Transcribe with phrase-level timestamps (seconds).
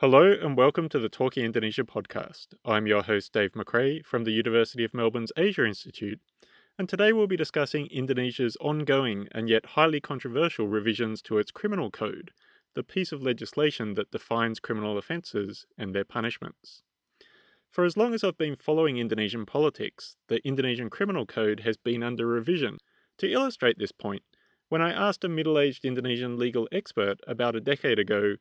[0.00, 2.54] Hello and welcome to the Talking Indonesia podcast.
[2.64, 6.18] I'm your host, Dave McRae from the University of Melbourne's Asia Institute,
[6.78, 11.90] and today we'll be discussing Indonesia's ongoing and yet highly controversial revisions to its criminal
[11.90, 12.30] code,
[12.72, 16.82] the piece of legislation that defines criminal offences and their punishments.
[17.68, 22.02] For as long as I've been following Indonesian politics, the Indonesian Criminal Code has been
[22.02, 22.78] under revision.
[23.18, 24.22] To illustrate this point,
[24.70, 28.36] when I asked a middle aged Indonesian legal expert about a decade ago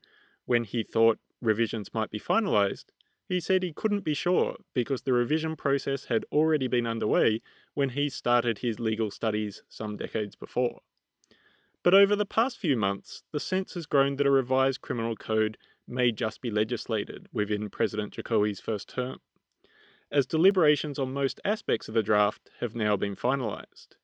[0.46, 2.86] when he thought revisions might be finalised,
[3.28, 7.42] he said he couldn't be sure because the revision process had already been underway
[7.76, 10.82] when he started his legal studies some decades before.
[11.82, 15.58] But over the past few months, the sense has grown that a revised criminal code
[15.88, 19.22] may just be legislated within President Jokowi's first term,
[20.12, 23.96] as deliberations on most aspects of the draft have now been finalised.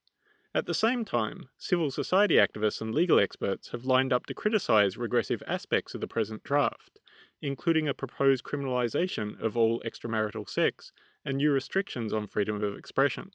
[0.54, 4.95] At the same time, civil society activists and legal experts have lined up to criticise
[4.95, 6.99] regressive aspects of the present draft,
[7.45, 10.91] including a proposed criminalisation of all extramarital sex
[11.23, 13.32] and new restrictions on freedom of expression.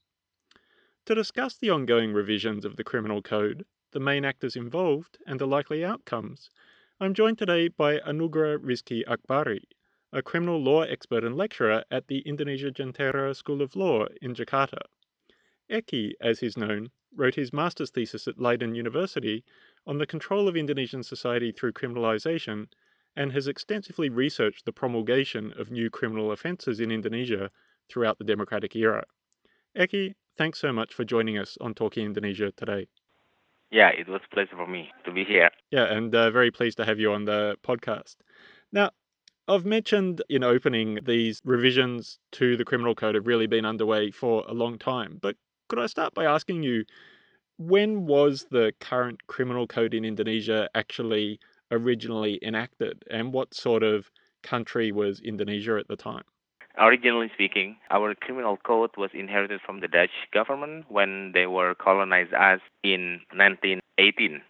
[1.07, 5.47] To discuss the ongoing revisions of the Criminal Code, the main actors involved, and the
[5.47, 6.51] likely outcomes,
[6.99, 9.63] I'm joined today by Anugerah Rizki Akbari,
[10.13, 14.83] a criminal law expert and lecturer at the Indonesia Jentera School of Law in Jakarta.
[15.71, 19.45] Eki, as he's known, wrote his master's thesis at Leiden University
[19.87, 22.67] on the control of Indonesian society through criminalisation
[23.17, 27.51] and has extensively researched the promulgation of new criminal offences in Indonesia
[27.89, 29.05] throughout the democratic era.
[29.77, 32.89] Eki, thanks so much for joining us on Talking Indonesia today.
[33.71, 35.51] Yeah, it was a pleasure for me to be here.
[35.71, 38.17] Yeah, and uh, very pleased to have you on the podcast.
[38.73, 38.91] Now,
[39.47, 44.45] I've mentioned in opening these revisions to the criminal code have really been underway for
[44.49, 45.37] a long time, but
[45.69, 46.85] could I start by asking you
[47.59, 51.39] when was the current criminal code in Indonesia actually
[51.71, 54.11] originally enacted and what sort of
[54.43, 56.25] country was Indonesia at the time?
[56.79, 62.33] Originally speaking, our criminal code was inherited from the Dutch government when they were colonized
[62.33, 64.41] us in 1918.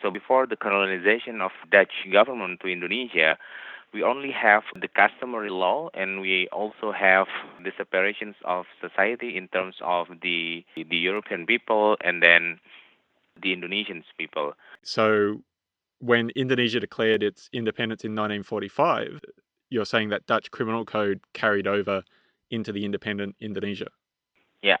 [0.00, 3.38] So before the colonization of Dutch government to Indonesia,
[3.92, 7.26] we only have the customary law and we also have
[7.62, 12.58] the separations of society in terms of the the European people and then
[13.42, 14.54] the Indonesian people.
[14.82, 15.42] So
[16.02, 19.20] when Indonesia declared its independence in 1945,
[19.70, 22.02] you're saying that Dutch criminal code carried over
[22.50, 23.86] into the independent Indonesia.
[24.62, 24.78] Yeah.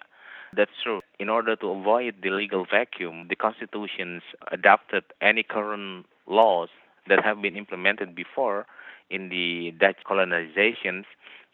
[0.54, 1.00] That's true.
[1.18, 6.68] In order to avoid the legal vacuum, the constitutions adopted any current laws
[7.08, 8.66] that have been implemented before
[9.08, 11.04] in the Dutch colonizations,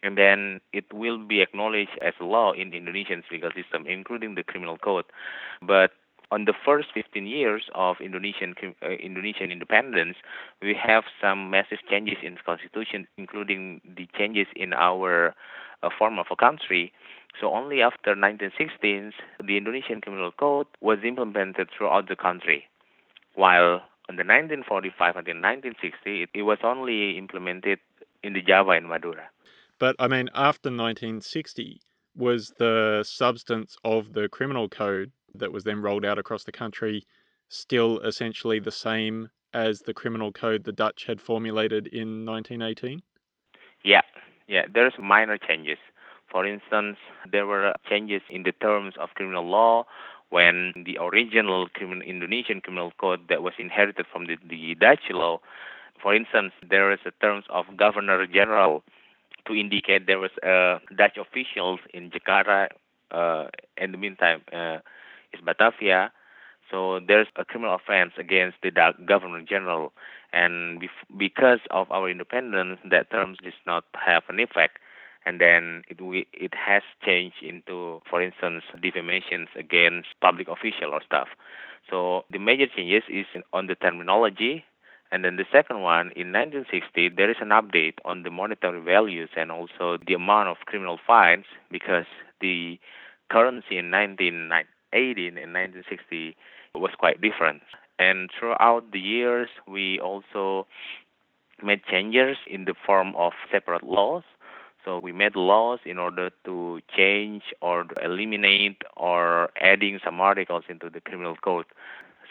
[0.03, 4.43] and then it will be acknowledged as law in the Indonesian legal system, including the
[4.43, 5.05] criminal code.
[5.61, 5.91] But
[6.31, 8.53] on the first 15 years of Indonesian
[8.83, 10.17] uh, Indonesian independence,
[10.61, 15.33] we have some massive changes in the constitution, including the changes in our
[15.81, 16.93] uh, form of a country.
[17.39, 19.13] So only after 1916,
[19.45, 22.65] the Indonesian criminal code was implemented throughout the country,
[23.35, 27.79] while in the 1945 until 1960, it, it was only implemented
[28.23, 29.29] in the Java and Madura.
[29.79, 31.79] But I mean, after 1960,
[32.15, 37.05] was the substance of the criminal code that was then rolled out across the country
[37.49, 43.01] still essentially the same as the criminal code the Dutch had formulated in 1918?
[43.83, 44.01] Yeah,
[44.47, 45.77] yeah, there's minor changes.
[46.29, 46.97] For instance,
[47.31, 49.85] there were changes in the terms of criminal law
[50.29, 55.39] when the original criminal, Indonesian criminal code that was inherited from the, the Dutch law,
[56.01, 58.83] for instance, there is a terms of governor general
[59.47, 62.67] to indicate there was uh, Dutch officials in Jakarta.
[63.11, 63.47] Uh,
[63.77, 64.77] in the meantime, uh,
[65.33, 66.11] is Batavia.
[66.71, 68.71] So there's a criminal offense against the
[69.05, 69.91] governor general,
[70.31, 70.83] and
[71.17, 74.77] because of our independence, that terms does not have an effect
[75.25, 81.01] and then it we, it has changed into, for instance, defamations against public official or
[81.05, 81.27] stuff.
[81.89, 84.63] So the major changes is on the terminology,
[85.11, 89.29] and then the second one in 1960 there is an update on the monetary values
[89.35, 92.05] and also the amount of criminal fines because
[92.41, 92.79] the
[93.31, 93.91] currency in
[94.93, 96.35] 1918 and 1960
[96.75, 97.61] was quite different.
[97.97, 100.67] And throughout the years, we also
[101.61, 104.23] made changes in the form of separate laws
[104.85, 110.89] so we made laws in order to change or eliminate or adding some articles into
[110.89, 111.65] the criminal code.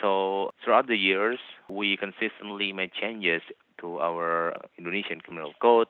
[0.01, 1.39] So throughout the years,
[1.69, 3.43] we consistently made changes
[3.81, 5.89] to our Indonesian criminal code,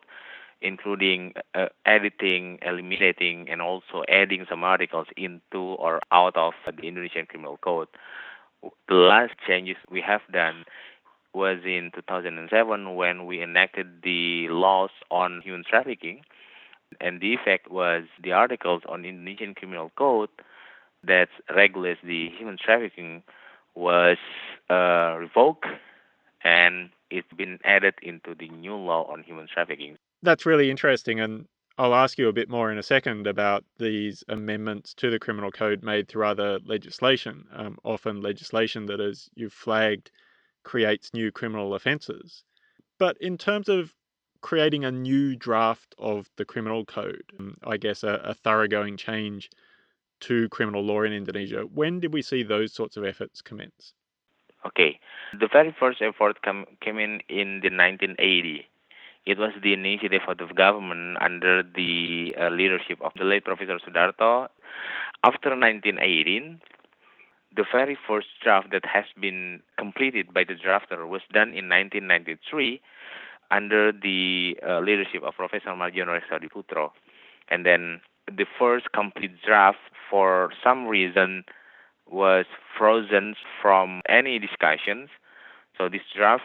[0.61, 7.27] including uh, editing, eliminating, and also adding some articles into or out of the Indonesian
[7.27, 7.89] criminal code.
[8.89, 10.65] The last changes we have done
[11.33, 16.23] was in 2007 when we enacted the laws on human trafficking.
[17.01, 20.31] And the effect was the articles on Indonesian Criminal Code
[21.05, 23.23] that regulates the human trafficking
[23.75, 24.17] was
[24.71, 25.67] uh, revoked
[26.43, 29.97] and it's been added into the new law on human trafficking.
[30.23, 31.21] That's really interesting.
[31.21, 31.47] And
[31.79, 35.53] I'll ask you a bit more in a second about these amendments to the criminal
[35.53, 40.11] code made through other legislation, um, often legislation that, as you've flagged,
[40.65, 42.43] creates new criminal offences.
[42.99, 43.95] But in terms of
[44.41, 49.51] creating a new draft of the criminal code, um, I guess a, a thoroughgoing change
[50.21, 53.93] to criminal law in Indonesia, when did we see those sorts of efforts commence?
[54.67, 54.99] Okay,
[55.39, 58.67] the very first effort come, came in in the 1980
[59.29, 63.79] it was the initiative of the government under the uh, leadership of the late Professor
[63.79, 64.49] Sudarto.
[65.23, 66.59] After 1918,
[67.55, 72.81] the very first draft that has been completed by the drafter was done in 1993
[73.51, 76.91] under the uh, leadership of Professor Mardjono Reksodiputro.
[77.51, 79.79] And then the first complete draft,
[80.11, 81.45] for some reason,
[82.11, 82.47] was
[82.79, 85.11] frozen from any discussions.
[85.77, 86.45] So this draft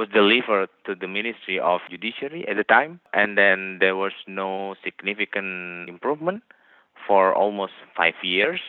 [0.00, 4.74] was delivered to the Ministry of Judiciary at the time, and then there was no
[4.82, 6.42] significant improvement
[7.06, 8.60] for almost five years.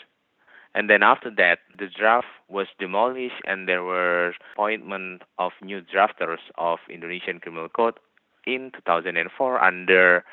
[0.76, 6.44] And then after that, the draft was demolished, and there were appointment of new drafters
[6.58, 7.98] of Indonesian Criminal Code
[8.46, 10.26] in 2004 under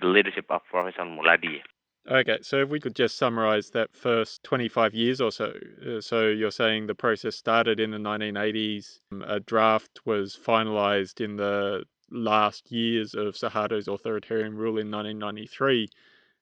[0.00, 1.60] the leadership of Professor Muladi.
[2.08, 5.52] Okay, so if we could just summarize that first 25 years or so.
[5.84, 11.20] Uh, so you're saying the process started in the 1980s, um, a draft was finalized
[11.20, 15.88] in the last years of Suharto's authoritarian rule in 1993,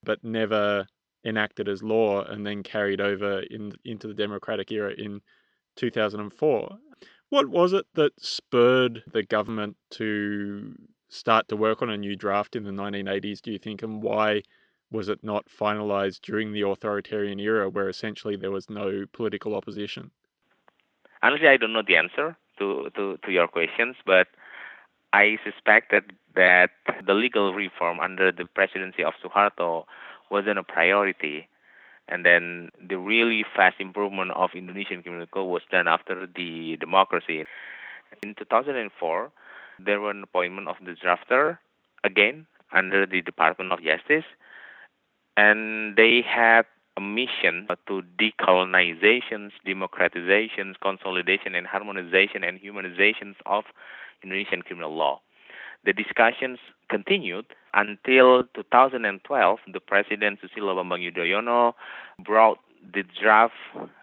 [0.03, 0.87] but never
[1.25, 5.23] enacted as law and then carried over in, into the democratic era in
[5.77, 6.79] 2004.
[7.31, 10.75] What was it that spurred the government to
[11.09, 14.43] start to work on a new draft in the 1980s, do you think, and why?
[14.95, 20.13] Was it not finalized during the authoritarian era where essentially there was no political opposition?
[21.21, 24.29] Honestly, I don't know the answer to, to, to your questions, but
[25.13, 26.05] I suspect that,
[26.37, 26.71] that
[27.05, 29.85] the legal reform under the presidency of Suharto
[30.31, 31.49] wasn't a priority.
[32.09, 37.45] And then the really fast improvement of Indonesian criminal code was done after the democracy.
[38.23, 39.33] In 2004,
[39.85, 41.59] there was an appointment of the drafter
[42.05, 44.25] again under the Department of Justice
[45.37, 46.63] and they had
[46.97, 53.65] a mission to decolonization, democratization, consolidation, and harmonization and humanization of
[54.23, 55.21] Indonesian criminal law.
[55.85, 56.59] The discussions
[56.89, 59.59] continued until 2012.
[59.73, 61.75] The President Susilo Bambang Yudhoyono
[62.25, 62.59] brought
[62.93, 63.55] the draft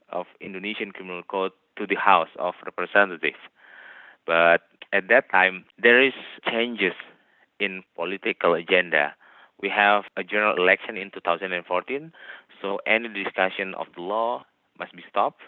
[0.10, 3.38] of Indonesian Criminal Code to the House of Representatives.
[4.28, 4.62] But
[4.94, 6.14] at that time, there is
[6.46, 6.94] changes
[7.60, 9.16] in political agenda
[9.62, 12.12] we have a general election in 2014,
[12.62, 14.46] so any discussion of the law
[14.80, 15.42] must be stopped.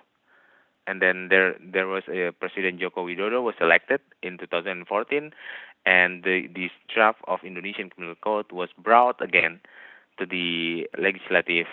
[0.85, 5.31] And then there there was a President Joko Widodo was elected in 2014,
[5.85, 9.61] and the this draft of Indonesian Criminal Code was brought again
[10.19, 11.67] to the legislative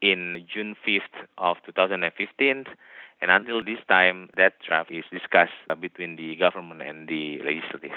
[0.00, 2.64] in June 5th of 2015
[3.20, 7.96] and until this time that draft is discussed between the government and the legislative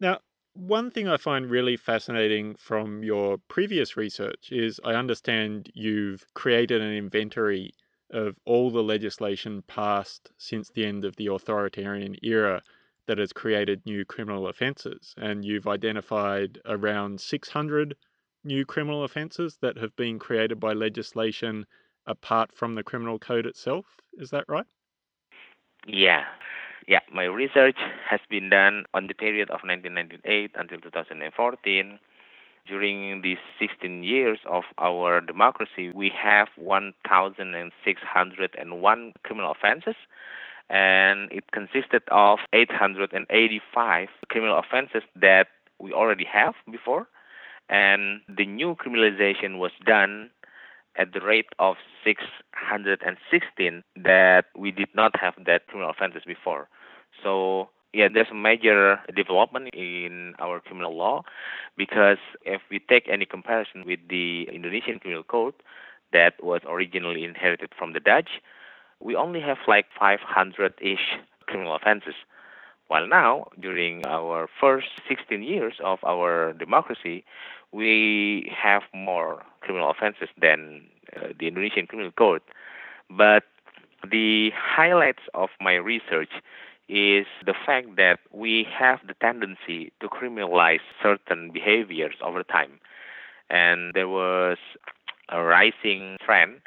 [0.00, 0.18] now
[0.56, 6.80] one thing I find really fascinating from your previous research is I understand you've created
[6.80, 7.74] an inventory
[8.10, 12.62] of all the legislation passed since the end of the authoritarian era
[13.06, 15.14] that has created new criminal offences.
[15.16, 17.96] And you've identified around 600
[18.44, 21.66] new criminal offences that have been created by legislation
[22.06, 23.86] apart from the criminal code itself.
[24.14, 24.66] Is that right?
[25.86, 26.24] Yeah.
[26.86, 27.76] Yeah, my research
[28.08, 31.98] has been done on the period of 1998 until 2014.
[32.64, 39.96] During these 16 years of our democracy, we have 1,601 criminal offenses,
[40.70, 45.48] and it consisted of 885 criminal offenses that
[45.80, 47.08] we already have before,
[47.68, 50.30] and the new criminalization was done
[50.96, 56.68] at the rate of 616 that we did not have that criminal offenses before.
[57.22, 61.22] So yeah, there's a major development in our criminal law
[61.76, 65.54] because if we take any comparison with the Indonesian criminal code
[66.12, 68.28] that was originally inherited from the Dutch,
[69.00, 72.14] we only have like 500-ish criminal offenses.
[72.88, 77.24] While now, during our first 16 years of our democracy,
[77.72, 80.82] we have more criminal offenses than
[81.16, 82.42] uh, the Indonesian criminal code.
[83.10, 83.44] But
[84.08, 86.30] the highlights of my research
[86.88, 92.80] is the fact that we have the tendency to criminalize certain behaviors over time.
[93.50, 94.58] And there was
[95.28, 96.60] a rising trend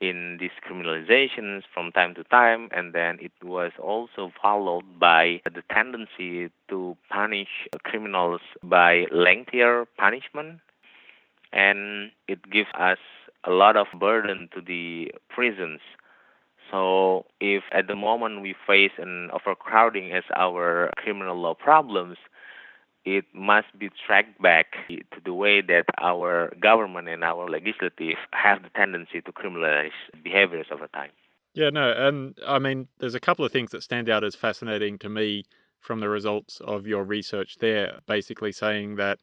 [0.00, 5.62] in these criminalizations from time to time, and then it was also followed by the
[5.72, 7.48] tendency to punish
[7.82, 10.60] criminals by lengthier punishment,
[11.52, 12.98] and it gives us
[13.44, 15.80] a lot of burden to the prisons.
[16.70, 22.18] So, if at the moment we face an overcrowding as our criminal law problems,
[23.04, 28.62] it must be tracked back to the way that our government and our legislative have
[28.62, 31.10] the tendency to criminalize behaviors over time.
[31.54, 34.98] Yeah, no, and I mean, there's a couple of things that stand out as fascinating
[34.98, 35.44] to me
[35.80, 39.20] from the results of your research there, basically saying that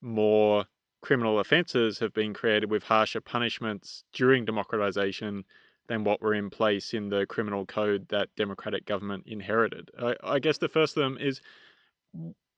[0.00, 0.64] more
[1.02, 5.44] criminal offences have been created with harsher punishments during democratization
[5.88, 9.90] than what were in place in the criminal code that democratic government inherited.
[10.00, 11.40] I, I guess the first of them is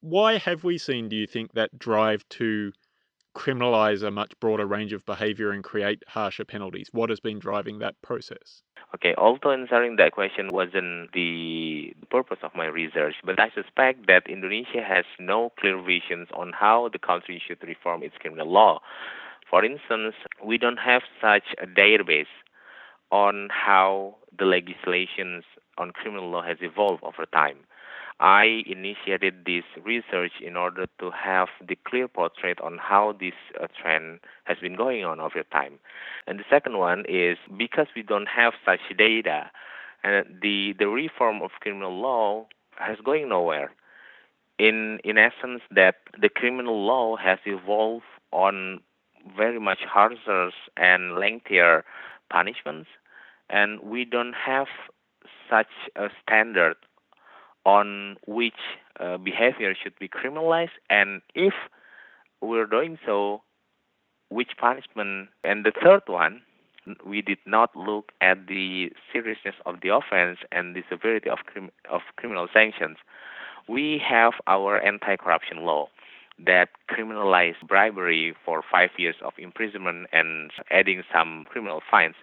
[0.01, 2.73] why have we seen, do you think, that drive to
[3.37, 6.89] criminalize a much broader range of behavior and create harsher penalties?
[6.93, 8.63] What has been driving that process?
[8.95, 14.29] Okay, although answering that question wasn't the purpose of my research, but I suspect that
[14.29, 18.81] Indonesia has no clear visions on how the country should reform its criminal law.
[19.51, 22.33] For instance, we don't have such a database
[23.11, 25.45] on how the legislations
[25.77, 27.59] on criminal law has evolved over time.
[28.21, 33.69] I initiated this research in order to have the clear portrait on how this uh,
[33.81, 35.79] trend has been going on over time.
[36.27, 39.51] And the second one is because we don't have such data,
[40.03, 42.47] and the the reform of criminal law
[42.77, 43.71] has going nowhere.
[44.59, 48.81] In in essence, that the criminal law has evolved on
[49.37, 51.85] very much harsher and lengthier
[52.31, 52.89] punishments,
[53.49, 54.67] and we don't have
[55.51, 56.77] such a standard
[57.65, 58.61] on which
[59.01, 61.55] uh, behavior should be criminalized, and if
[62.41, 63.43] we're doing so,
[64.31, 65.29] which punishment.
[65.45, 66.43] And the third one,
[67.05, 71.71] we did not look at the seriousness of the offense and the severity of, crim-
[71.91, 72.97] of criminal sanctions.
[73.69, 75.89] We have our anti-corruption law
[76.45, 82.15] that criminalize bribery for five years of imprisonment and adding some criminal fines.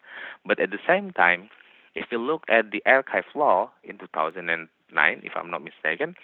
[0.45, 1.49] But at the same time,
[1.95, 6.15] if you look at the archive law in 2009, if I'm not mistaken,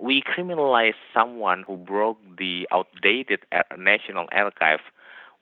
[0.00, 3.40] we criminalize someone who broke the outdated
[3.76, 4.80] National Archive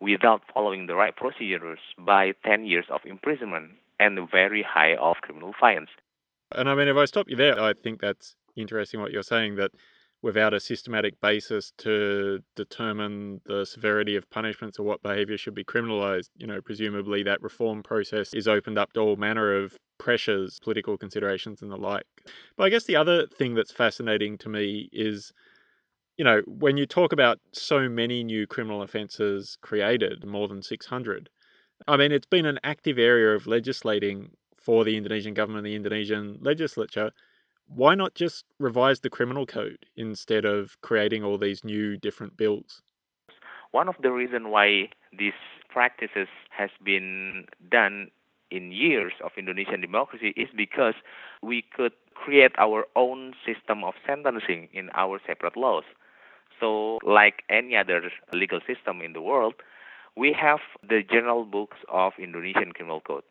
[0.01, 5.53] without following the right procedures by 10 years of imprisonment and very high of criminal
[5.59, 5.89] fines.
[6.51, 9.57] And I mean, if I stop you there, I think that's interesting what you're saying
[9.57, 9.71] that
[10.23, 15.65] without a systematic basis to determine the severity of punishments or what behavior should be
[15.65, 20.61] criminalized, you know, presumably that reform process is opened up to all manner of pressures,
[20.63, 22.07] political considerations, and the like.
[22.57, 25.33] But I guess the other thing that's fascinating to me is,
[26.17, 31.31] you know, when you talk about so many new criminal offences created, more than 600,
[31.89, 36.39] I mean, it's been an active area of legislating for the Indonesian government, the Indonesian
[36.41, 37.11] legislature
[37.75, 42.83] why not just revise the criminal code instead of creating all these new different bills?
[43.71, 45.33] One of the reasons why these
[45.69, 48.11] practices has been done
[48.51, 50.95] in years of Indonesian democracy is because
[51.43, 55.85] we could create our own system of sentencing in our separate laws.
[56.61, 58.03] So, like any other
[58.35, 59.55] legal system in the world,
[60.17, 63.25] we have the general books of Indonesian Criminal Code.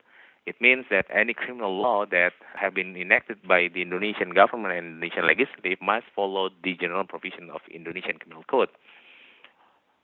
[0.46, 4.88] It means that any criminal law that have been enacted by the Indonesian government and
[4.88, 8.70] Indonesian legislative must follow the general provision of Indonesian Criminal Code.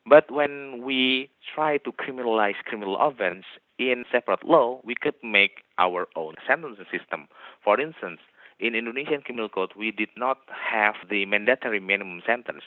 [0.05, 3.45] But when we try to criminalize criminal offense
[3.79, 7.27] in separate law, we could make our own sentencing system.
[7.63, 8.19] For instance,
[8.59, 12.63] in Indonesian Criminal Code, we did not have the mandatory minimum sentence.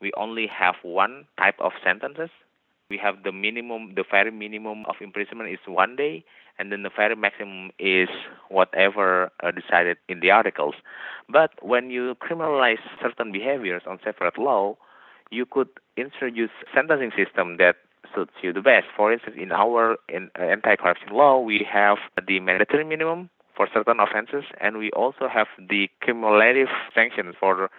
[0.00, 2.30] We only have one type of sentences,
[2.90, 6.24] we have the minimum, the very minimum of imprisonment is one day,
[6.58, 8.08] and then the very maximum is
[8.48, 10.74] whatever uh, decided in the articles.
[11.28, 14.76] But when you criminalize certain behaviors on separate law,
[15.30, 17.76] you could introduce sentencing system that
[18.14, 18.86] suits you the best.
[18.96, 24.00] For instance, in our in, uh, anti-corruption law, we have the mandatory minimum for certain
[24.00, 27.70] offenses, and we also have the cumulative sanctions for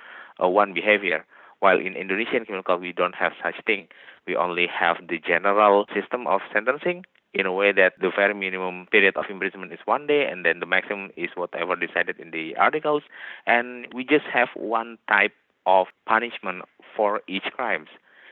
[0.44, 1.26] uh, one behavior.
[1.60, 3.88] While in Indonesian criminal code, we don't have such thing.
[4.28, 8.88] We only have the general system of sentencing in a way that the very minimum
[8.92, 12.56] period of imprisonment is one day and then the maximum is whatever decided in the
[12.56, 13.04] articles
[13.46, 15.34] and we just have one type
[15.66, 16.64] of punishment
[16.96, 17.90] for each crimes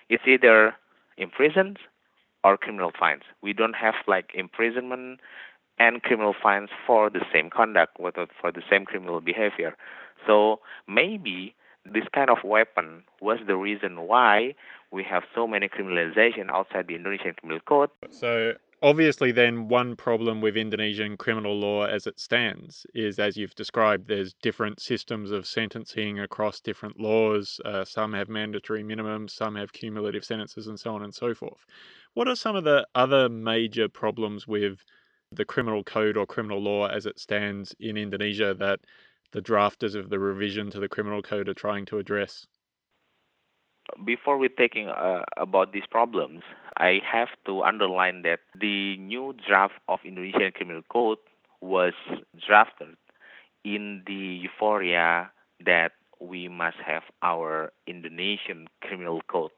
[0.10, 0.74] it's either
[1.18, 1.78] imprisoned
[2.44, 5.20] or criminal fines we don't have like imprisonment
[5.80, 9.76] and criminal fines for the same conduct, for the same criminal behavior.
[10.26, 14.56] So maybe this kind of weapon was the reason why
[14.92, 17.90] we have so many criminalization outside the Indonesian criminal code.
[18.10, 23.56] So obviously then one problem with Indonesian criminal law as it stands is as you've
[23.56, 29.56] described there's different systems of sentencing across different laws uh, some have mandatory minimums some
[29.56, 31.66] have cumulative sentences and so on and so forth.
[32.14, 34.84] What are some of the other major problems with
[35.32, 38.80] the criminal code or criminal law as it stands in Indonesia that
[39.32, 42.48] the drafters of the revision to the criminal code are trying to address
[44.06, 46.42] before we're taking uh, about these problems,
[46.78, 51.18] I have to underline that the new draft of Indonesian Criminal Code
[51.62, 51.94] was
[52.46, 52.96] drafted
[53.64, 55.32] in the euphoria
[55.66, 59.52] that we must have our Indonesian criminal code,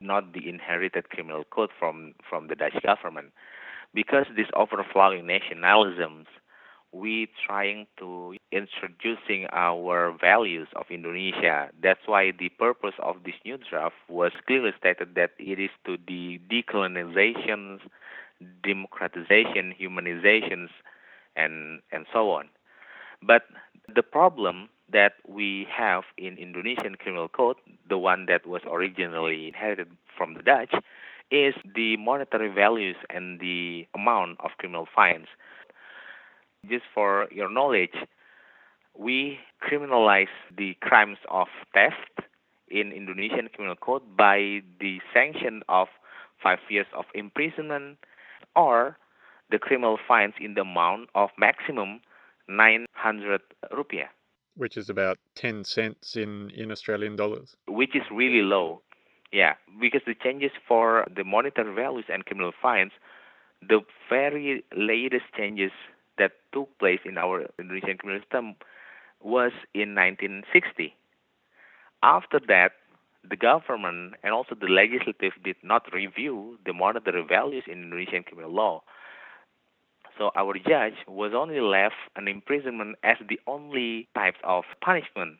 [0.00, 3.32] not the inherited criminal code from, from the Dutch government.
[3.92, 6.26] Because these overflowing nationalisms
[6.94, 11.68] we trying to introducing our values of Indonesia.
[11.82, 15.98] That's why the purpose of this new draft was clearly stated that it is to
[16.06, 17.80] the decolonization,
[18.62, 20.68] democratization, humanizations,
[21.34, 22.48] and and so on.
[23.20, 23.42] But
[23.92, 27.56] the problem that we have in Indonesian criminal code,
[27.88, 30.72] the one that was originally inherited from the Dutch,
[31.30, 35.26] is the monetary values and the amount of criminal fines
[36.68, 37.94] just for your knowledge,
[38.96, 42.28] we criminalize the crimes of theft
[42.68, 45.88] in Indonesian Criminal Code by the sanction of
[46.42, 47.98] five years of imprisonment
[48.56, 48.96] or
[49.50, 52.00] the criminal fines in the amount of maximum
[52.48, 53.40] 900
[53.72, 54.08] rupiah.
[54.56, 57.56] Which is about 10 cents in, in Australian dollars.
[57.66, 58.82] Which is really low.
[59.32, 62.92] Yeah, because the changes for the monetary values and criminal fines,
[63.60, 65.72] the very latest changes
[66.18, 68.54] that took place in our Indonesian criminal system
[69.22, 70.94] was in 1960.
[72.02, 72.72] After that,
[73.28, 78.52] the government and also the legislative did not review the monetary values in Indonesian criminal
[78.52, 78.82] law.
[80.18, 85.38] So our judge was only left an imprisonment as the only type of punishment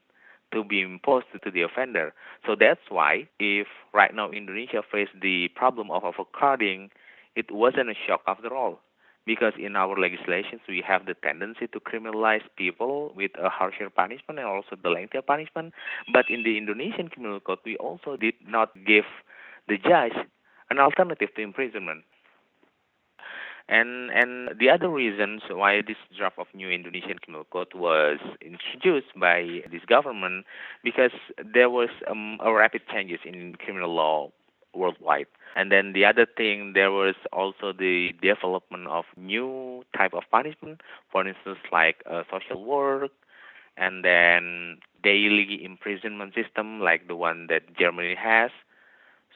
[0.52, 2.14] to be imposed to the offender.
[2.46, 6.90] So that's why if right now Indonesia faced the problem of overcrowding,
[7.36, 8.80] it wasn't a shock after all
[9.26, 14.38] because in our legislations we have the tendency to criminalize people with a harsher punishment
[14.38, 15.72] and also the lengthier punishment.
[16.12, 19.04] But in the Indonesian criminal code, we also did not give
[19.68, 20.12] the judge
[20.70, 22.04] an alternative to imprisonment.
[23.66, 29.18] And and the other reasons why this draft of new Indonesian criminal code was introduced
[29.18, 30.44] by this government
[30.82, 34.30] because there was um, a rapid changes in criminal law
[34.74, 35.28] worldwide.
[35.54, 40.80] And then the other thing, there was also the development of new type of punishment,
[41.12, 43.12] for instance, like uh, social work,
[43.76, 48.50] and then daily imprisonment system like the one that Germany has.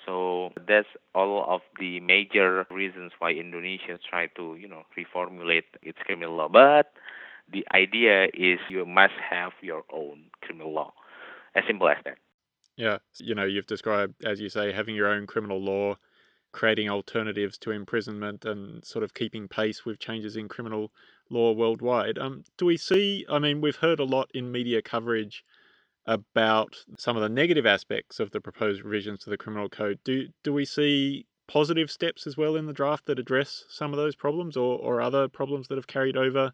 [0.06, 5.98] So that's all of the major reasons why Indonesia try to, you know, reformulate its
[6.04, 6.48] criminal law.
[6.48, 6.92] But
[7.52, 10.92] the idea is you must have your own criminal law.
[11.54, 12.18] As simple as that.
[12.76, 15.96] Yeah, you know, you've described, as you say, having your own criminal law,
[16.52, 20.90] creating alternatives to imprisonment, and sort of keeping pace with changes in criminal
[21.30, 22.18] law worldwide.
[22.18, 23.26] Um, do we see?
[23.30, 25.44] I mean, we've heard a lot in media coverage
[26.06, 29.98] about some of the negative aspects of the proposed revisions to the criminal code.
[30.04, 33.98] Do do we see positive steps as well in the draft that address some of
[33.98, 36.52] those problems, or or other problems that have carried over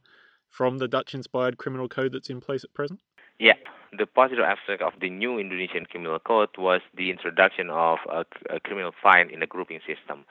[0.50, 3.00] from the Dutch-inspired criminal code that's in place at present?
[3.38, 3.54] Yeah,
[3.96, 8.60] the positive aspect of the new Indonesian criminal code was the introduction of a, a,
[8.60, 10.24] criminal fine in the grouping system.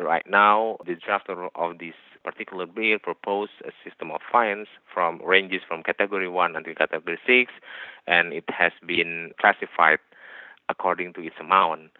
[0.00, 5.60] Right now, the drafter of this particular bill proposed a system of fines from ranges
[5.66, 7.52] from category 1 until category 6,
[8.06, 9.98] and it has been classified
[10.68, 11.90] according to its amount.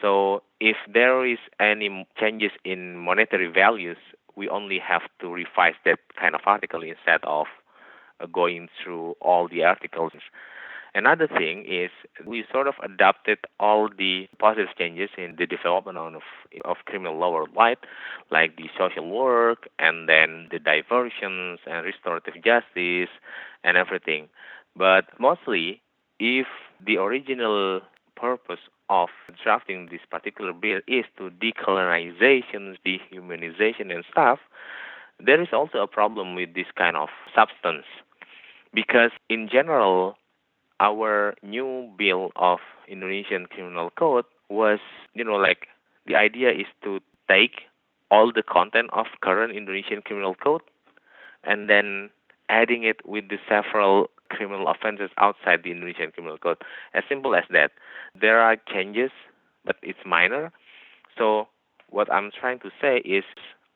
[0.00, 3.98] So if there is any changes in monetary values,
[4.36, 7.46] we only have to revise that kind of article instead of
[8.22, 10.12] Uh, going through all the articles.
[10.94, 11.90] Another thing is
[12.26, 16.22] we sort of adopted all the positive changes in the development of,
[16.64, 17.78] of criminal law worldwide,
[18.30, 23.08] like the social work and then the diversions and restorative justice
[23.64, 24.28] and everything.
[24.76, 25.80] But mostly,
[26.20, 26.46] if
[26.84, 27.80] the original
[28.14, 29.08] purpose of
[29.42, 34.38] drafting this particular bill is to decolonization, dehumanization, and stuff,
[35.18, 37.86] there is also a problem with this kind of substance
[38.74, 40.16] because in general
[40.80, 42.58] our new bill of
[42.88, 44.80] Indonesian Criminal Code was,
[45.14, 45.68] you know, like
[46.06, 47.62] the idea is to take
[48.10, 50.62] all the content of current Indonesian Criminal Code
[51.44, 52.10] and then
[52.48, 56.58] adding it with the several criminal offenses outside the Indonesian Criminal Code.
[56.94, 57.70] As simple as that.
[58.20, 59.10] There are changes,
[59.64, 60.52] but it's minor.
[61.16, 61.48] So
[61.90, 63.24] what I'm trying to say is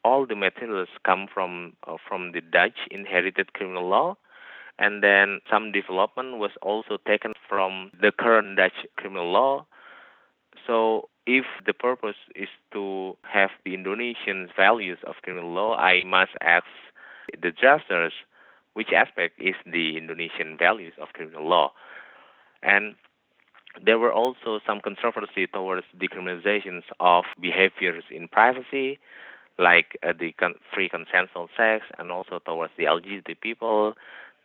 [0.04, 4.16] all the materials come from uh, from the Dutch inherited criminal law,
[4.78, 9.66] and then some development was also taken from the current Dutch criminal law.
[10.66, 16.32] So if the purpose is to have the Indonesian values of criminal law, I must
[16.40, 16.66] ask
[17.32, 18.12] the drafters
[18.74, 21.72] which aspect is the Indonesian values of criminal law.
[22.62, 22.94] And
[23.84, 28.98] there were also some controversy towards decriminalizations of behaviors in privacy,
[29.58, 33.94] like uh, the con- free consensual sex, and also towards the LGBT people.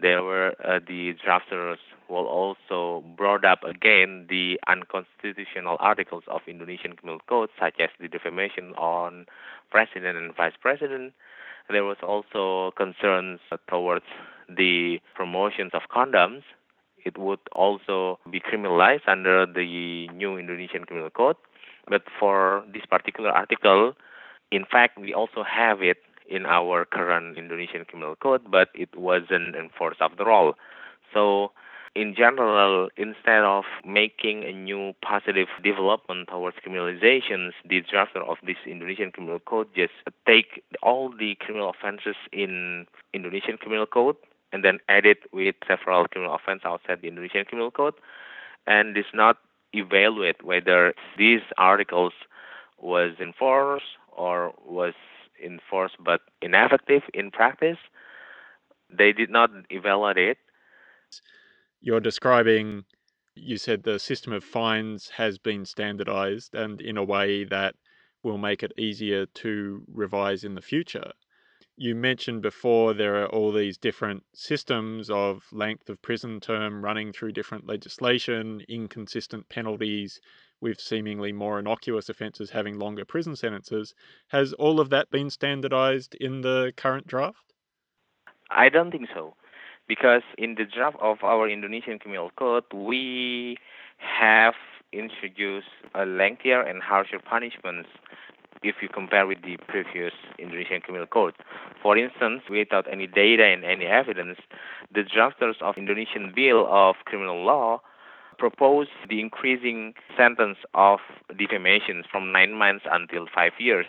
[0.02, 1.78] There were uh, the drafters
[2.10, 8.08] will also brought up again the unconstitutional articles of Indonesian Criminal Code, such as the
[8.08, 9.26] defamation on
[9.70, 11.14] president and vice president.
[11.70, 14.06] There was also concerns towards
[14.50, 16.44] the promotions of condoms
[17.04, 21.36] it would also be criminalized under the new Indonesian Criminal Code.
[21.88, 23.94] But for this particular article,
[24.52, 25.98] in fact, we also have it
[26.32, 30.54] in our current Indonesian Criminal Code, but it wasn't enforced after all.
[31.14, 31.52] So,
[31.94, 38.56] in general, instead of making a new positive development towards criminalizations, the drafter of this
[38.66, 39.92] Indonesian Criminal Code just
[40.26, 44.16] take all the criminal offenses in Indonesian Criminal Code
[44.54, 47.96] and then add it with several criminal offenses outside the Indonesian Criminal Code,
[48.68, 49.38] and does not
[49.74, 52.14] evaluate whether these articles
[52.80, 54.94] was enforced or was
[55.44, 57.78] enforced but ineffective in practice.
[58.90, 60.38] They did not evaluate.
[61.82, 62.84] You're describing,
[63.36, 67.76] you said the system of fines has been standardized and in a way that
[68.24, 71.12] will make it easier to revise in the future
[71.82, 77.12] you mentioned before there are all these different systems of length of prison term running
[77.12, 80.22] through different legislation, inconsistent penalties
[80.62, 83.94] with seemingly more innocuous offences having longer prison sentences.
[84.30, 87.54] Has all of that been standardized in the current draft?
[88.50, 89.36] I don't think so.
[89.88, 93.58] Because in the draft of our Indonesian Criminal Code, we
[93.98, 94.54] have
[94.94, 97.90] introduced a lengthier and harsher punishments
[98.64, 101.34] if you compare with the previous Indonesian Criminal Code.
[101.82, 104.38] For instance, without any data and any evidence,
[104.94, 107.82] the drafters of Indonesian Bill of Criminal Law
[108.42, 111.00] proposed the increasing sentence of
[111.38, 113.86] defamation from nine months until five years,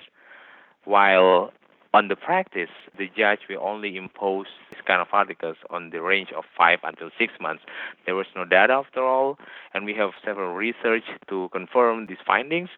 [0.84, 1.50] while
[1.94, 6.32] on the practice, the judge will only impose this kind of articles on the range
[6.36, 7.62] of five until six months.
[8.04, 9.38] There was no data after all,
[9.72, 12.68] and we have several research to confirm these findings.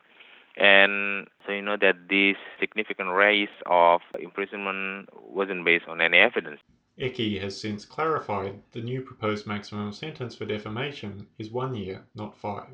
[0.56, 6.60] And so you know that this significant rise of imprisonment wasn't based on any evidence.
[6.98, 12.36] Eki has since clarified the new proposed maximum sentence for defamation is one year, not
[12.36, 12.68] five.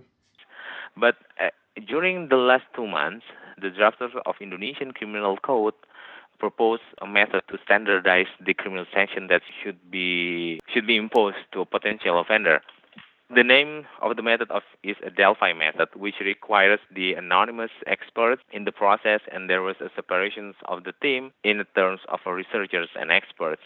[0.96, 1.48] But uh,
[1.88, 3.24] during the last two months,
[3.61, 5.74] the drafters of Indonesian Criminal Code
[6.38, 11.61] proposed a method to standardize the criminal sanction that should be should be imposed to
[11.61, 12.61] a potential offender.
[13.33, 18.42] The name of the method of, is a Delphi method, which requires the anonymous experts
[18.50, 22.88] in the process, and there was a separation of the team in terms of researchers
[22.98, 23.62] and experts.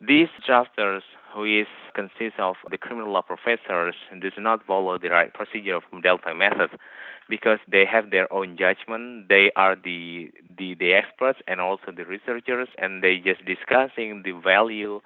[0.00, 1.02] These drafters,
[1.32, 6.00] who is consists of the criminal law professors, does not follow the right procedure from
[6.00, 6.70] Delphi method
[7.28, 9.28] because they have their own judgment.
[9.28, 14.32] They are the, the the experts and also the researchers, and they just discussing the
[14.32, 15.00] value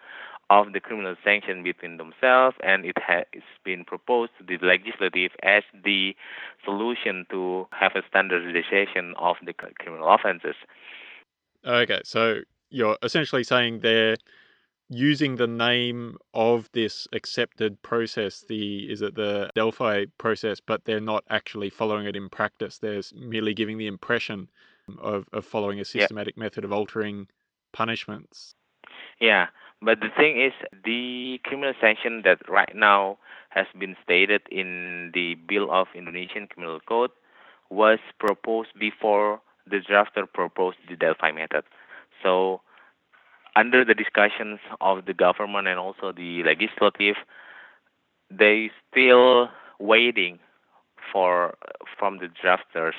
[0.50, 3.26] of the criminal sanction between themselves, and it has
[3.64, 6.16] been proposed to the legislative as the
[6.64, 10.54] solution to have a standardization of the criminal offenses.
[11.66, 14.16] Okay, so you're essentially saying they're
[14.88, 21.00] using the name of this accepted process, the is it the Delphi process, but they're
[21.00, 22.78] not actually following it in practice.
[22.78, 24.48] They're merely giving the impression
[25.00, 26.42] of, of following a systematic yep.
[26.42, 27.28] method of altering
[27.72, 28.54] punishments.
[29.20, 29.46] Yeah.
[29.80, 30.52] But the thing is,
[30.84, 33.18] the criminal sanction that right now
[33.50, 37.10] has been stated in the Bill of Indonesian Criminal Code
[37.70, 41.64] was proposed before the drafter proposed the Delphi method.
[42.22, 42.62] So,
[43.58, 47.16] under the discussions of the government and also the legislative,
[48.30, 49.48] they still
[49.80, 50.38] waiting
[51.12, 51.56] for
[51.98, 52.98] from the drafters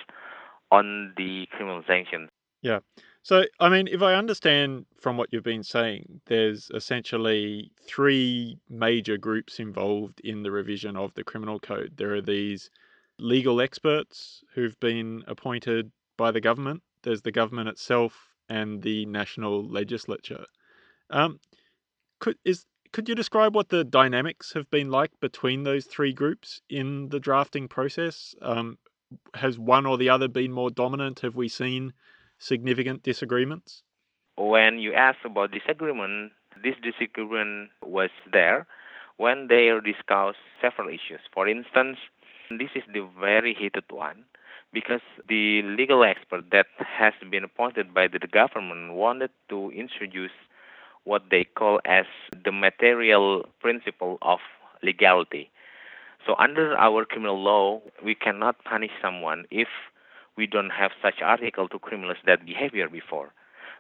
[0.72, 2.30] on the criminal sanctions.
[2.62, 2.80] Yeah.
[3.24, 9.18] So, I mean, if I understand from what you've been saying, there's essentially three major
[9.18, 11.94] groups involved in the revision of the criminal code.
[11.96, 12.70] There are these
[13.18, 19.68] legal experts who've been appointed by the government, there's the government itself, and the national
[19.68, 20.46] legislature.
[21.10, 21.40] Um,
[22.20, 26.62] could is could you describe what the dynamics have been like between those three groups
[26.70, 28.36] in the drafting process?
[28.42, 28.78] Um,
[29.36, 31.20] has one or the other been more dominant?
[31.20, 31.94] Have we seen
[32.40, 33.84] significant disagreements?
[34.38, 36.32] When you ask about disagreement,
[36.64, 38.66] this disagreement was there
[39.18, 41.20] when they discussed several issues.
[41.34, 41.98] For instance,
[42.50, 44.26] this is the very heated one
[44.74, 50.32] because the legal expert that has been appointed by the government wanted to introduce
[51.04, 52.06] what they call as
[52.46, 54.40] the material principle of
[54.84, 55.50] legality.
[56.26, 59.68] So under our criminal law, we cannot punish someone if
[60.38, 63.34] we don't have such article to criminalize that behavior before.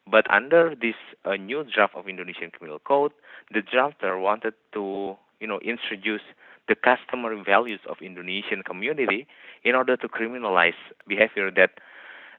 [0.09, 3.11] But under this uh, new draft of Indonesian Criminal Code,
[3.53, 6.21] the drafter wanted to, you know, introduce
[6.69, 9.27] the customary values of Indonesian community
[9.65, 11.71] in order to criminalize behavior that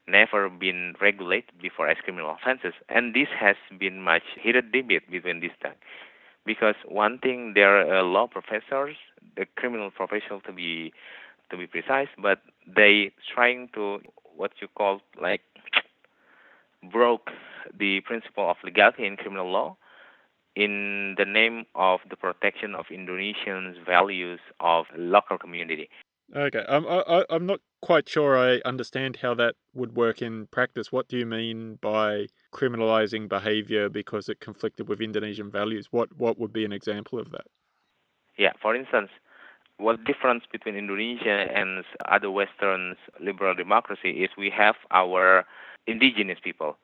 [0.07, 2.73] never been regulated before as criminal offenses.
[2.89, 5.69] And this has been much heated debate between these two.
[6.45, 8.95] Because one thing, there are law professors,
[9.35, 10.91] the criminal professional to be
[11.51, 13.99] to be precise, but they trying to
[14.35, 15.41] what you call like
[16.91, 17.29] broke
[17.77, 19.75] the principle of legality in criminal law
[20.55, 25.89] in the name of the protection of Indonesians' values of local community.
[26.33, 30.91] Okay, um, I, I'm not quite sure I understand how that would work in practice.
[30.91, 35.87] What do you mean by criminalizing behavior because it conflicted with Indonesian values?
[35.91, 37.47] What what would be an example of that?
[38.37, 39.09] Yeah, for instance,
[39.77, 45.45] what difference between Indonesia and other Western liberal democracy is we have our
[45.85, 46.77] indigenous people.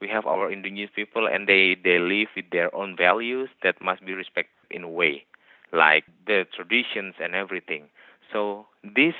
[0.00, 4.04] We have our indigenous people, and they they live with their own values that must
[4.04, 5.24] be respected in a way,
[5.72, 7.88] like the traditions and everything.
[8.32, 9.14] So this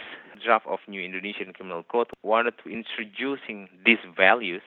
[0.45, 4.63] draft of new Indonesian Criminal Code wanted to introducing these values,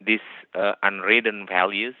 [0.00, 0.20] these
[0.54, 1.94] uh, unwritten values,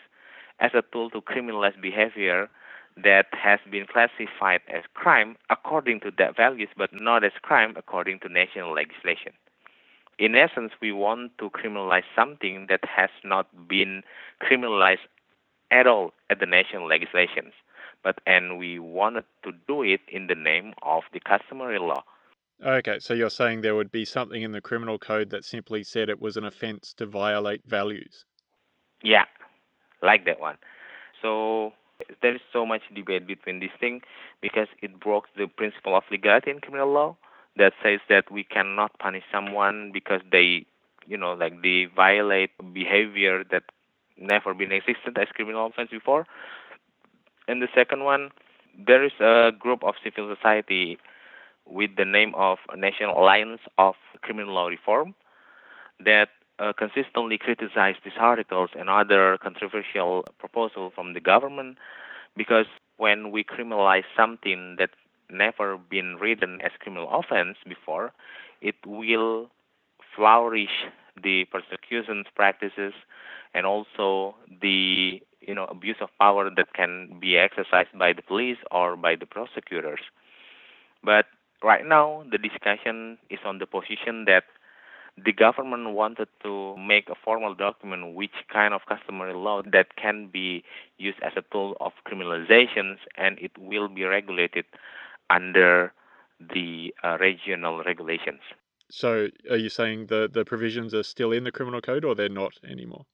[0.60, 2.48] as a tool to criminalize behavior
[2.96, 8.18] that has been classified as crime according to that values, but not as crime according
[8.20, 9.32] to national legislation.
[10.20, 14.02] In essence, we want to criminalize something that has not been
[14.40, 15.08] criminalized
[15.72, 17.52] at all at the national legislations
[18.02, 22.02] but and we wanted to do it in the name of the customary law.
[22.64, 26.08] Okay, so you're saying there would be something in the criminal code that simply said
[26.08, 28.24] it was an offense to violate values.
[29.02, 29.24] Yeah,
[30.02, 30.58] like that one.
[31.22, 31.72] So
[32.20, 34.02] there is so much debate between these things
[34.42, 37.16] because it broke the principle of legality in criminal law
[37.56, 40.66] that says that we cannot punish someone because they,
[41.06, 43.64] you know, like they violate behavior that
[44.16, 46.26] never been existed as criminal offense before.
[47.48, 48.30] And the second one,
[48.86, 50.98] there is a group of civil society
[51.66, 55.14] with the name of National Alliance of Criminal Law Reform
[55.98, 61.78] that uh, consistently criticize these articles and other controversial proposals from the government
[62.36, 64.90] because when we criminalize something that
[65.32, 68.12] never been written as criminal offense before,
[68.60, 69.50] it will
[70.14, 70.86] flourish
[71.22, 72.92] the persecution practices
[73.54, 78.58] and also the you know abuse of power that can be exercised by the police
[78.70, 80.00] or by the prosecutors.
[81.02, 81.26] But
[81.62, 84.44] right now the discussion is on the position that
[85.24, 90.28] the government wanted to make a formal document which kind of customary law that can
[90.32, 90.62] be
[90.98, 94.64] used as a tool of criminalizations and it will be regulated
[95.30, 95.92] under
[96.54, 98.40] the uh, regional regulations.
[98.90, 102.28] So are you saying the, the provisions are still in the criminal code or they're
[102.28, 103.06] not anymore?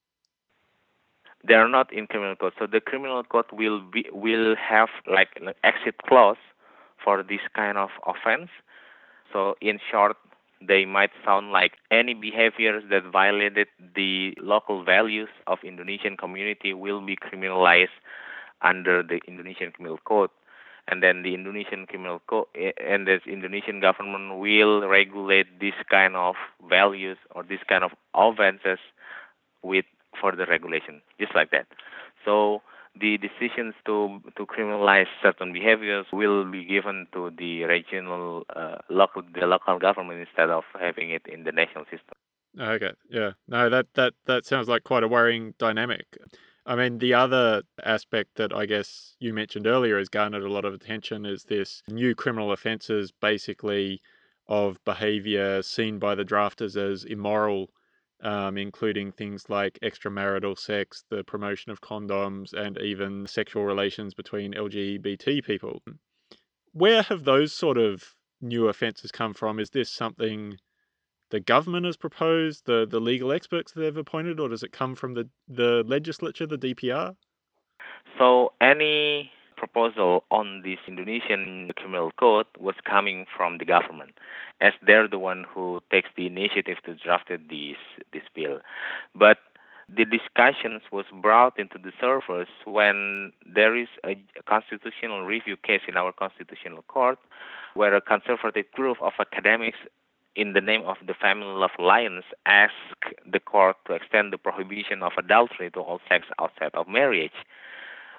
[1.47, 2.53] they are not in criminal code.
[2.59, 6.37] So the criminal code will be will have like an exit clause
[7.03, 8.51] for this kind of offense.
[9.33, 10.17] So in short,
[10.67, 17.05] they might sound like any behaviors that violated the local values of Indonesian community will
[17.05, 17.97] be criminalized
[18.63, 20.31] under the Indonesian Criminal Code.
[20.89, 26.37] And then the Indonesian Criminal Code and the Indonesian government will regulate this kind of
[26.69, 28.79] values or this kind of offenses
[29.63, 29.85] with
[30.21, 31.67] further regulation, just like that.
[32.25, 32.63] So
[32.99, 39.23] the decisions to to criminalize certain behaviors will be given to the regional uh, local
[39.35, 42.17] the local government instead of having it in the national system.
[42.59, 46.07] Okay, yeah, no, that that that sounds like quite a worrying dynamic.
[46.67, 50.65] I mean, the other aspect that I guess you mentioned earlier has garnered a lot
[50.65, 54.03] of attention is this new criminal offences, basically
[54.49, 57.71] of behaviour seen by the drafters as immoral
[58.23, 64.55] um, including things like extramarital sex, the promotion of condoms, and even sexual relations between
[64.55, 65.83] LGBT people.
[66.73, 69.59] Where have those sort of new offences come from?
[69.59, 70.59] Is this something
[71.31, 75.15] the government has proposed, the, the legal experts they've appointed, or does it come from
[75.15, 77.17] the, the legislature, the DPR?
[78.19, 84.19] So any proposal on this Indonesian criminal code was coming from the government,
[84.61, 87.77] as they're the one who takes the initiative to draft this
[88.13, 88.61] this bill.
[89.15, 89.39] But
[89.89, 94.17] the discussions was brought into the surface when there is a
[94.49, 97.19] constitutional review case in our constitutional court
[97.75, 99.79] where a conservative group of academics
[100.37, 102.75] in the name of the Family Love Alliance asked
[103.31, 107.33] the court to extend the prohibition of adultery to all sex outside of marriage.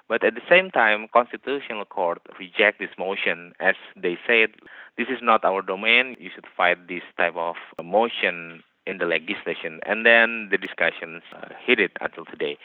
[0.08, 4.50] But at the same time, Constitutional Court reject this motion as they said
[4.96, 6.16] this is not our domain.
[6.18, 9.80] You should fight this type of motion in the legislation.
[9.84, 12.58] And then the discussions uh, heated until today.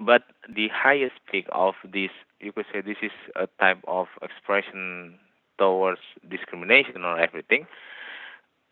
[0.00, 5.18] But the highest peak of this, you could say, this is a type of expression
[5.58, 7.66] towards discrimination or everything.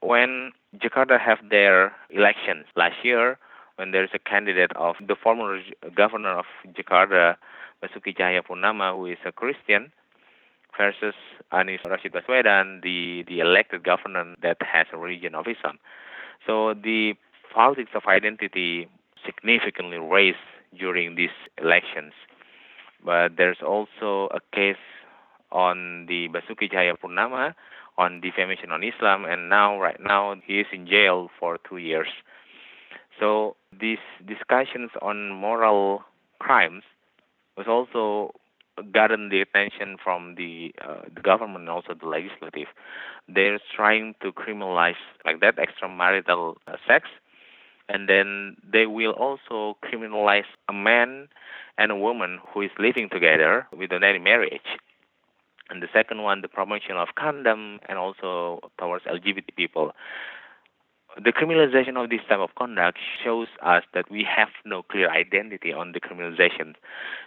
[0.01, 3.39] When Jakarta have their elections last year,
[3.77, 5.61] when there is a candidate of the former
[5.95, 7.37] governor of Jakarta,
[7.83, 9.93] Basuki Tjahaja Purnama, who is a Christian,
[10.77, 11.15] versus
[11.53, 15.79] Anies Rasyid Baswedan, the, the elected governor that has a religion of Islam.
[16.47, 17.15] So the
[17.53, 18.89] politics of identity
[19.25, 20.39] significantly raised
[20.79, 22.13] during these elections.
[23.05, 24.77] But there's also a case
[25.53, 27.55] on the Basuki Tjahaja Purnama
[28.01, 32.09] on defamation on Islam, and now, right now, he is in jail for two years.
[33.21, 36.03] So these discussions on moral
[36.39, 36.83] crimes
[37.59, 38.33] was also
[38.93, 42.69] gotten the attention from the, uh, the government and also the legislative.
[43.29, 47.09] They're trying to criminalize like that extramarital uh, sex,
[47.91, 51.29] and then they will also criminalize a man
[51.77, 54.71] and a woman who is living together without any marriage.
[55.71, 59.93] And the second one, the promotion of condom and also towards LGBT people
[61.17, 65.73] the criminalization of this type of conduct shows us that we have no clear identity
[65.73, 66.75] on the criminalization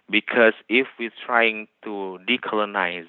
[0.10, 3.08] because if we're trying to decolonize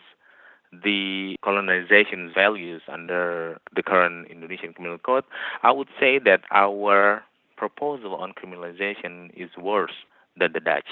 [0.82, 5.24] the colonization values under the current Indonesian Criminal Code,
[5.62, 7.22] I would say that our
[7.56, 9.92] proposal on criminalization is worse
[10.36, 10.88] than the Dutch.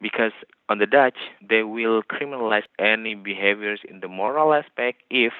[0.00, 0.32] Because
[0.68, 5.32] on the Dutch, they will criminalize any behaviors in the moral aspect if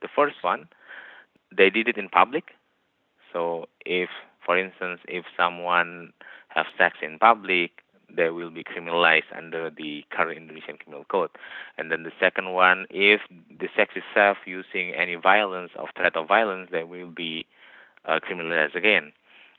[0.00, 0.68] the first one
[1.56, 2.52] they did it in public.
[3.32, 4.08] So if,
[4.44, 6.12] for instance, if someone
[6.48, 7.70] have sex in public,
[8.14, 11.30] they will be criminalized under the current Indonesian Criminal Code.
[11.78, 16.28] And then the second one, if the sex itself using any violence or threat of
[16.28, 17.46] violence, they will be
[18.06, 19.12] uh, criminalized again.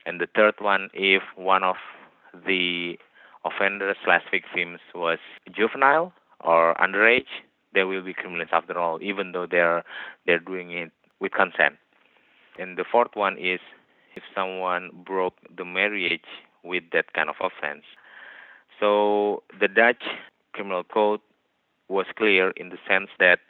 [0.06, 1.76] And the third one, if one of
[2.46, 2.98] the
[3.44, 5.18] offenders slash victims was
[5.54, 7.26] juvenile or underage,
[7.74, 9.84] they will be criminals after all, even though they're
[10.26, 11.76] they're doing it with consent.
[12.58, 13.60] And the fourth one is
[14.14, 16.28] if someone broke the marriage
[16.62, 17.84] with that kind of offense.
[18.80, 20.04] So the Dutch
[20.52, 21.20] criminal code
[21.88, 23.40] was clear in the sense that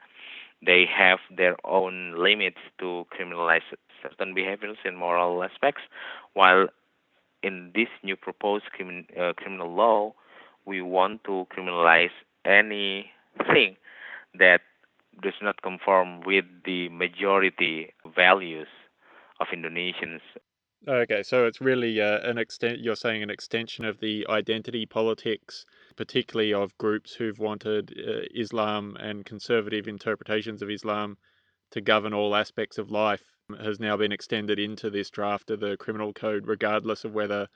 [0.64, 3.62] they have their own limits to criminalize
[4.02, 5.82] certain behaviors and moral aspects,
[6.32, 6.68] while
[7.44, 10.14] in this new proposed uh, criminal law,
[10.64, 13.76] we want to criminalize anything
[14.38, 14.60] that
[15.22, 18.66] does not conform with the majority values
[19.40, 20.20] of Indonesians.
[20.88, 22.78] Okay, so it's really uh, an extent.
[22.80, 25.64] You're saying an extension of the identity politics,
[25.96, 31.16] particularly of groups who've wanted uh, Islam and conservative interpretations of Islam
[31.70, 35.76] to govern all aspects of life, has now been extended into this draft of the
[35.76, 37.48] criminal code, regardless of whether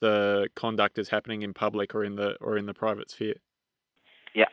[0.00, 3.34] the conduct is happening in public or in the or in the private sphere.
[4.34, 4.48] Yeah.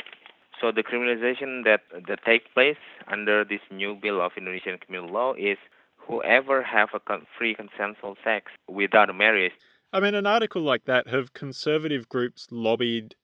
[0.61, 5.33] So the criminalization that that takes place under this new bill of Indonesian criminal law
[5.33, 5.57] is
[5.95, 9.53] whoever have a free consensual sex without a marriage.
[9.93, 13.15] I mean, an article like that, have conservative groups lobbied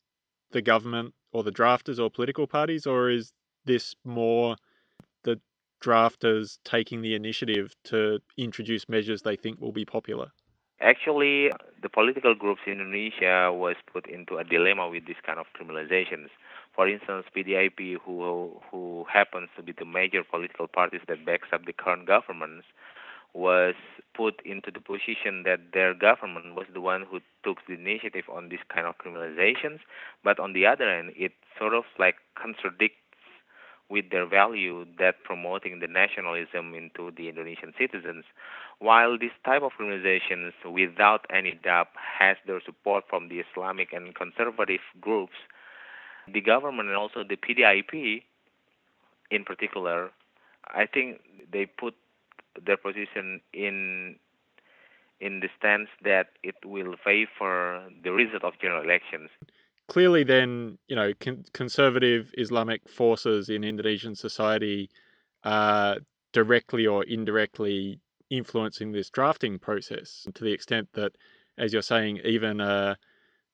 [0.51, 3.33] the government or the drafters or political parties, or is
[3.65, 4.55] this more
[5.85, 10.31] drafters taking the initiative to introduce measures they think will be popular?
[10.81, 15.45] Actually, the political groups in Indonesia was put into a dilemma with this kind of
[15.55, 16.29] criminalizations.
[16.75, 21.65] For instance, PDIP, who who happens to be the major political parties that backs up
[21.65, 22.65] the current governments,
[23.33, 23.75] was
[24.13, 28.49] put into the position that their government was the one who took the initiative on
[28.49, 29.79] this kind of criminalizations.
[30.23, 33.04] But on the other end, it sort of like contradicts
[33.89, 38.25] with their value that promoting the nationalism into the Indonesian citizens.
[38.79, 44.15] While this type of organizations, without any doubt, has their support from the Islamic and
[44.15, 45.35] conservative groups,
[46.31, 48.23] the government and also the PDIP,
[49.31, 50.11] in particular,
[50.67, 51.21] I think
[51.51, 51.93] they put
[52.65, 54.15] their position in
[55.21, 59.29] in the stance that it will favor the result of general elections.
[59.87, 64.89] Clearly, then you know con- conservative Islamic forces in Indonesian society
[65.43, 65.97] are
[66.33, 71.11] directly or indirectly influencing this drafting process to the extent that,
[71.57, 72.97] as you're saying, even a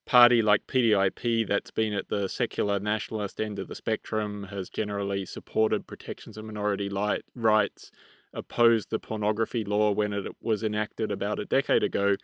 [0.05, 5.25] party like PDIP that's been at the secular nationalist end of the spectrum has generally
[5.25, 7.91] supported protections of minority light, rights,
[8.33, 12.15] opposed the pornography law when it was enacted about a decade ago,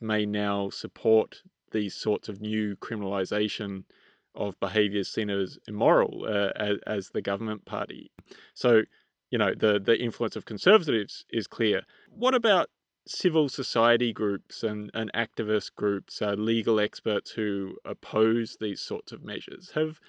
[0.00, 1.42] may now support
[1.74, 3.84] these sorts of new criminalisation
[4.34, 8.10] of behaviours seen as immoral uh, as, as the government party.
[8.54, 8.82] So,
[9.30, 11.82] you know, the, the influence of conservatives is clear.
[12.08, 12.70] What about
[13.06, 19.22] civil society groups and, and activist groups, uh, legal experts who oppose these sorts of
[19.22, 19.70] measures?
[19.74, 20.00] Have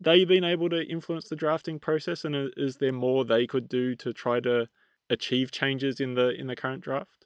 [0.00, 3.94] they been able to influence the drafting process, and is there more they could do
[3.96, 4.68] to try to
[5.10, 7.23] achieve changes in the in the current draft?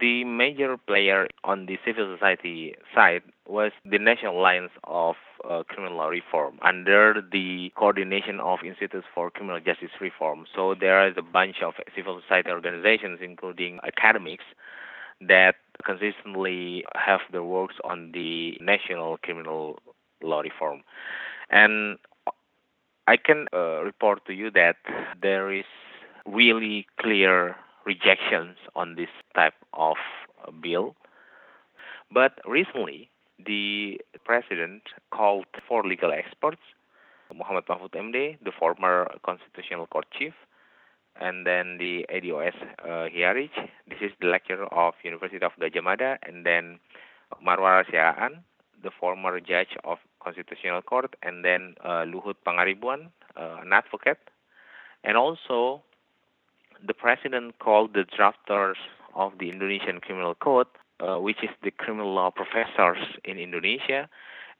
[0.00, 5.16] The major player on the civil society side was the National Alliance of
[5.48, 10.46] uh, Criminal Law Reform under the coordination of Institutes for Criminal Justice Reform.
[10.54, 14.44] So there is a bunch of civil society organizations, including academics,
[15.20, 19.78] that consistently have their works on the national criminal
[20.22, 20.82] law reform.
[21.50, 21.98] And
[23.06, 24.76] I can uh, report to you that
[25.22, 25.64] there is
[26.26, 27.56] really clear
[27.92, 29.96] rejections on this type of
[30.44, 30.94] uh, bill.
[32.12, 33.10] But recently,
[33.50, 36.62] the president called four legal experts
[37.34, 40.32] Muhammad Mahfud MD, the former constitutional court chief,
[41.20, 42.54] and then the Eddy O.S.
[42.82, 43.50] uh, Hiariej,
[43.88, 46.78] this is the lecturer of University of Gadjah Mada, and then
[47.44, 48.42] Maruarar Siahaan,
[48.82, 54.30] the former judge of Constitutional Court, and then uh, Luhut Pangaribuan, uh, an advocate,
[55.04, 55.82] and also
[56.86, 58.76] the president called the drafters
[59.14, 60.66] of the Indonesian Criminal Code,
[61.00, 64.08] uh, which is the criminal law professors in Indonesia,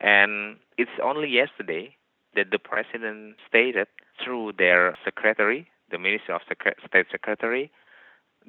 [0.01, 1.97] and it's only yesterday
[2.35, 3.89] that the president stated
[4.23, 7.71] through their secretary, the Minister of State Secretary,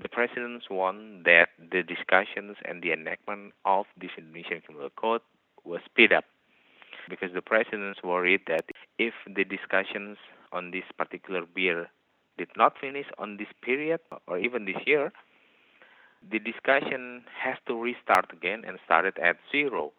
[0.02, 5.22] the presidents want that the discussions and the enactment of this Indonesian Criminal Code
[5.66, 6.26] was speed up.
[7.10, 8.66] Because the presidents worried that
[8.98, 10.18] if the discussions
[10.52, 11.86] on this particular bill
[12.40, 15.12] did not finish on this period or even this year,
[16.32, 19.92] the discussion has to restart again and start at zero.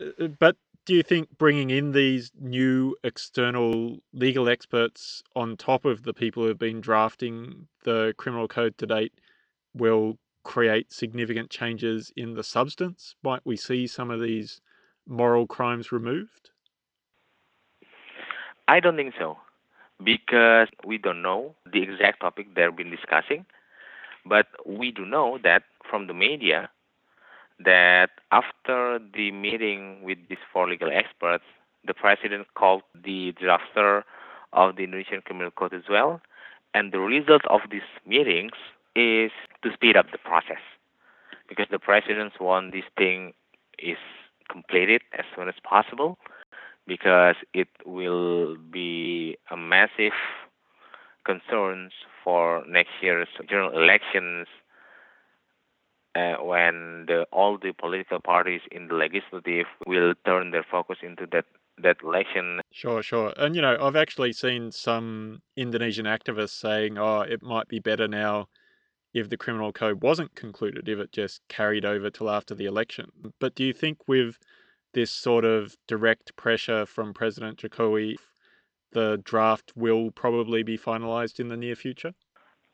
[0.00, 6.02] Uh, but do you think bringing in these new external legal experts on top of
[6.02, 9.12] the people who have been drafting the criminal code to date
[9.74, 13.14] will create significant changes in the substance?
[13.22, 14.60] Might we see some of these
[15.06, 16.50] moral crimes removed?
[18.68, 19.38] I don't think so
[20.04, 23.44] because we don't know the exact topic they've been discussing.
[24.24, 26.70] But we do know that from the media
[27.64, 31.44] that after the meeting with these four legal experts,
[31.86, 34.02] the president called the drafter
[34.52, 36.20] of the Indonesian Criminal Code as well.
[36.74, 38.52] And the result of these meetings
[38.94, 39.30] is
[39.62, 40.62] to speed up the process
[41.48, 43.32] because the presidents want this thing
[43.78, 43.98] is
[44.50, 46.18] completed as soon as possible
[46.86, 50.12] because it will be a massive
[51.24, 51.92] concerns
[52.24, 54.46] for next year's general elections
[56.14, 61.26] uh, when the, all the political parties in the legislative will turn their focus into
[61.32, 61.44] that
[61.78, 62.60] that election.
[62.70, 63.32] Sure, sure.
[63.36, 68.06] And you know, I've actually seen some Indonesian activists saying, "Oh, it might be better
[68.06, 68.48] now
[69.14, 73.10] if the criminal code wasn't concluded, if it just carried over till after the election."
[73.38, 74.38] But do you think with
[74.94, 78.16] this sort of direct pressure from President Jokowi,
[78.92, 82.12] the draft will probably be finalized in the near future?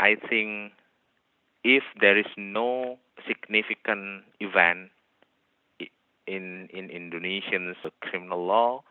[0.01, 0.73] I think
[1.65, 4.91] if there is no significant event
[6.27, 8.83] in in Indonesian criminal law,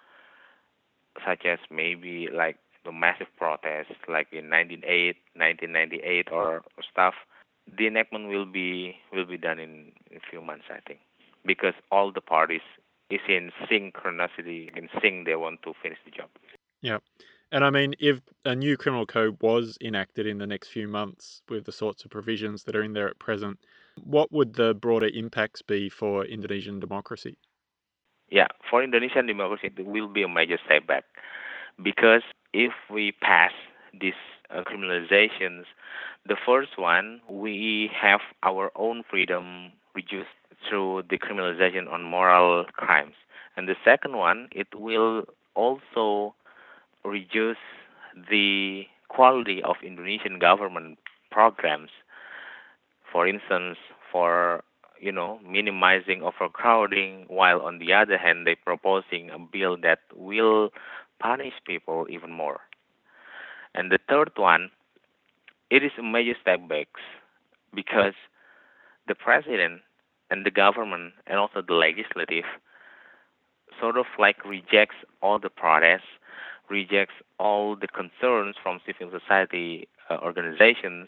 [1.25, 7.13] such as maybe like the massive protests like in 1998, 1998 or, stuff,
[7.77, 10.99] the enactment will be will be done in a few months, I think,
[11.45, 12.61] because all the parties
[13.09, 15.25] is in synchronicity, in sync.
[15.25, 16.29] They want to finish the job.
[16.81, 16.97] Yeah.
[17.51, 21.41] And I mean, if a new criminal code was enacted in the next few months
[21.47, 23.57] with the sorts of provisions that are in there at present,
[24.03, 27.37] what would the broader impacts be for Indonesian democracy?
[28.29, 31.05] Yeah, for Indonesian democracy, it will be a major setback
[31.81, 33.51] because if we pass
[33.99, 34.13] these
[34.49, 35.63] uh, criminalizations,
[36.25, 40.27] the first one, we have our own freedom reduced
[40.67, 43.13] through decriminalization on moral crimes.
[43.55, 45.23] And the second one, it will
[45.55, 46.35] also
[47.03, 47.57] reduce
[48.29, 50.99] the quality of Indonesian government
[51.31, 51.89] programs.
[53.11, 53.77] For instance,
[54.11, 54.63] for
[54.99, 60.69] you know, minimizing overcrowding, while on the other hand, they're proposing a bill that will
[61.19, 62.61] punish people even more.
[63.75, 64.71] And the third one,
[65.69, 66.87] it is a major step back
[67.73, 68.13] because
[69.07, 69.81] the president
[70.29, 72.45] and the government and also the legislative
[73.79, 76.09] sort of like rejects all the protests,
[76.69, 81.07] rejects all the concerns from civil society uh, organizations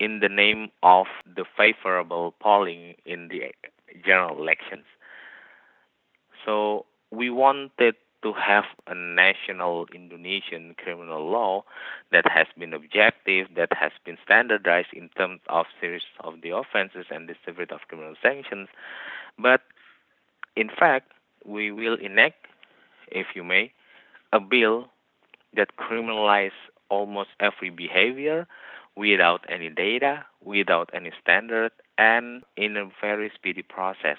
[0.00, 3.42] in the name of the favorable polling in the
[4.04, 4.84] general elections.
[6.44, 11.64] So we wanted to have a national Indonesian criminal law
[12.10, 17.06] that has been objective, that has been standardized in terms of series of the offenses
[17.10, 18.68] and the severity of criminal sanctions.
[19.38, 19.62] But
[20.56, 21.12] in fact,
[21.44, 22.46] we will enact,
[23.10, 23.72] if you may,
[24.32, 24.88] a bill
[25.54, 26.50] that criminalizes
[26.88, 28.46] almost every behavior
[28.96, 34.18] without any data, without any standard, and in a very speedy process.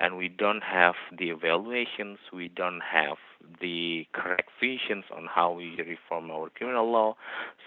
[0.00, 3.16] And we don't have the evaluations, we don't have
[3.60, 7.16] the correct visions on how we reform our criminal law.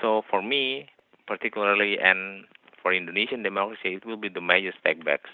[0.01, 0.89] So for me,
[1.25, 2.45] particularly, and
[2.81, 5.29] for Indonesian democracy, it will be the major setbacks.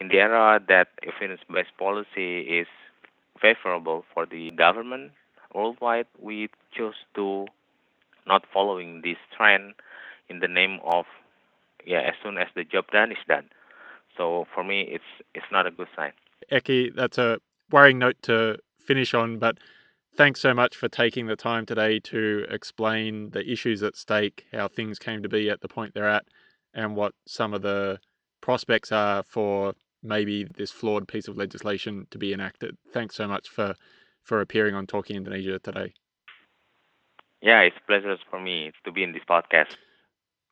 [0.00, 2.66] In the era that evidence-based policy is
[3.40, 5.12] favorable for the government
[5.54, 7.46] worldwide, we chose to
[8.26, 9.74] not following this trend
[10.28, 11.04] in the name of
[11.84, 13.46] yeah as soon as the job done is done
[14.16, 16.12] so for me it's it's not a good sign
[16.50, 17.38] Eki, that's a
[17.70, 19.58] worrying note to finish on but
[20.16, 24.66] thanks so much for taking the time today to explain the issues at stake how
[24.68, 26.24] things came to be at the point they're at
[26.74, 27.98] and what some of the
[28.40, 32.76] prospects are for maybe this flawed piece of legislation to be enacted.
[32.92, 33.74] Thanks so much for
[34.22, 35.92] for appearing on talking indonesia today.
[37.40, 39.76] Yeah it's a pleasure for me to be in this podcast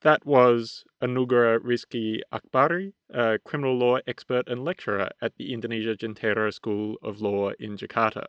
[0.03, 6.53] that was Anugerah Rizki Akbari, a criminal law expert and lecturer at the Indonesia Jentera
[6.53, 8.27] School of Law in Jakarta.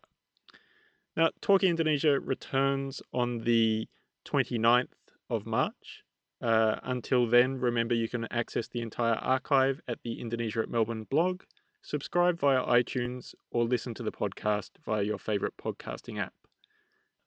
[1.16, 3.88] Now, Talking Indonesia returns on the
[4.26, 4.94] 29th
[5.30, 6.04] of March.
[6.42, 11.04] Uh, until then, remember you can access the entire archive at the Indonesia at Melbourne
[11.04, 11.44] blog,
[11.82, 16.34] subscribe via iTunes, or listen to the podcast via your favorite podcasting app.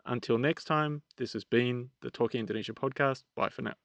[0.07, 3.22] Until next time, this has been the Talking Indonesia podcast.
[3.36, 3.81] Bye for now.